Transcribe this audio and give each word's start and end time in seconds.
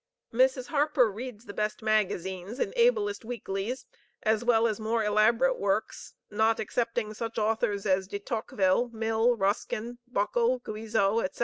Mrs. 0.33 0.69
Harper 0.69 1.11
reads 1.11 1.45
the 1.45 1.53
best 1.53 1.83
magazines 1.83 2.57
and 2.57 2.73
ablest 2.75 3.23
weeklies, 3.23 3.85
as 4.23 4.43
well 4.43 4.65
as 4.65 4.79
more 4.79 5.03
elaborate 5.05 5.59
works, 5.59 6.15
not 6.31 6.59
excepting 6.59 7.13
such 7.13 7.37
authors 7.37 7.85
as 7.85 8.07
De 8.07 8.17
Tocqueville, 8.17 8.89
Mill, 8.91 9.35
Ruskin, 9.37 9.99
Buckle, 10.07 10.57
Guizot, 10.61 11.35
&c. 11.35 11.39